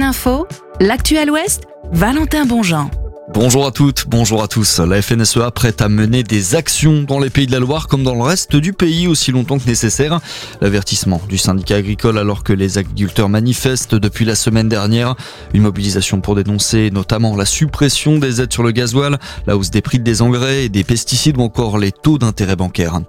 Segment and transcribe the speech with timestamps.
[0.00, 0.46] Info,
[0.80, 2.88] l'actuel Ouest, Valentin Bonjean.
[3.34, 4.78] Bonjour à toutes, bonjour à tous.
[4.78, 8.14] La FNSEA prête à mener des actions dans les pays de la Loire comme dans
[8.14, 10.20] le reste du pays aussi longtemps que nécessaire.
[10.60, 15.16] L'avertissement du syndicat agricole alors que les agriculteurs manifestent depuis la semaine dernière.
[15.54, 19.80] Une mobilisation pour dénoncer notamment la suppression des aides sur le gasoil, la hausse des
[19.80, 23.00] prix des engrais et des pesticides ou encore les taux d'intérêt bancaire.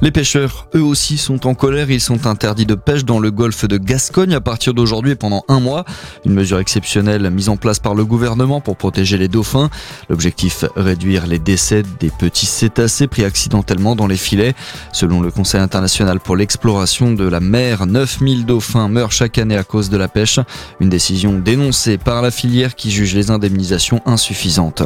[0.00, 1.90] Les pêcheurs, eux aussi, sont en colère.
[1.90, 5.58] Ils sont interdits de pêche dans le golfe de Gascogne à partir d'aujourd'hui pendant un
[5.58, 5.84] mois.
[6.24, 9.70] Une mesure exceptionnelle mise en place par le gouvernement pour protéger les dauphins.
[10.08, 14.54] L'objectif, réduire les décès des petits cétacés pris accidentellement dans les filets.
[14.92, 19.64] Selon le Conseil international pour l'exploration de la mer, 9000 dauphins meurent chaque année à
[19.64, 20.40] cause de la pêche.
[20.80, 24.82] Une décision dénoncée par la filière qui juge les indemnisations insuffisantes.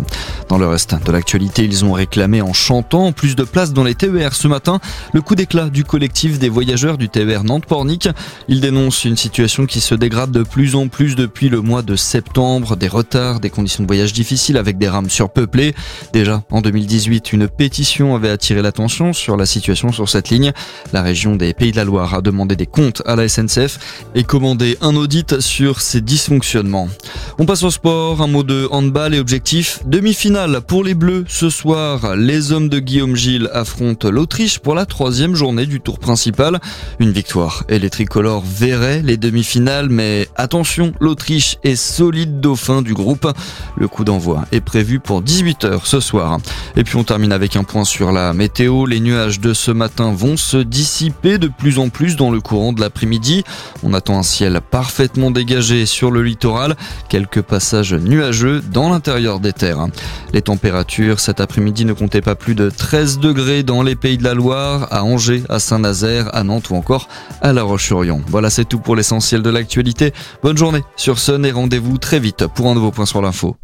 [0.48, 3.94] Dans le reste de l'actualité, ils ont réclamé en chantant plus de place dans les
[3.94, 4.80] TER ce matin.
[5.12, 8.08] Le coup d'éclat du collectif des voyageurs du TER Nantes-Pornic.
[8.48, 11.96] Ils dénoncent une situation qui se dégrade de plus en plus depuis le mois de
[11.96, 12.76] septembre.
[12.76, 15.74] Des retards, des conditions de voyage difficiles avec des rames surpeuplées.
[16.12, 20.52] Déjà en 2018, une pétition avait attiré l'attention sur la situation sur cette ligne.
[20.92, 23.78] La région des Pays de la Loire a demandé des comptes à la SNCF
[24.14, 26.88] et commandé un audit sur ces dysfonctionnements.
[27.38, 29.80] On passe au sport, un mot de handball et objectif.
[29.86, 32.16] Demi-finale pour les Bleus ce soir.
[32.16, 36.60] Les hommes de Guillaume Gilles affrontent l'Autriche pour la troisième journée du tour principal.
[36.98, 42.94] Une victoire et les tricolores verraient les demi-finales, mais attention, l'Autriche est solide dauphin du
[42.94, 43.30] groupe.
[43.76, 46.38] Le coup d'envoi est prévu pour 18h ce soir.
[46.76, 48.84] Et puis on termine avec un point sur la météo.
[48.84, 52.74] Les nuages de ce matin vont se dissiper de plus en plus dans le courant
[52.74, 53.44] de l'après-midi.
[53.82, 56.76] On attend un ciel parfaitement dégagé sur le littoral,
[57.08, 59.86] quelques passages nuageux dans l'intérieur des terres.
[60.34, 64.24] Les températures cet après-midi ne comptaient pas plus de 13 degrés dans les pays de
[64.24, 67.08] la Loire, à Angers, à Saint-Nazaire, à Nantes ou encore
[67.40, 68.20] à La Roche-sur-Yon.
[68.26, 70.12] Voilà, c'est tout pour l'essentiel de l'actualité.
[70.42, 73.56] Bonne journée sur Sun et rendez-vous très vite pour un nouveau point sur l'info.